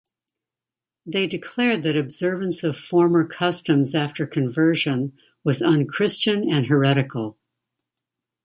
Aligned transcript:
They 1.05 1.27
declared 1.27 1.83
that 1.83 1.95
observance 1.95 2.63
of 2.63 2.75
former 2.75 3.27
customs 3.27 3.93
after 3.93 4.25
conversion 4.25 5.13
was 5.43 5.61
un-Christian 5.61 6.49
and 6.51 6.65
heretical. 6.65 7.37